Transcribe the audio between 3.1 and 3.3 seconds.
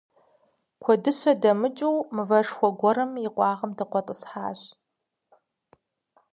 и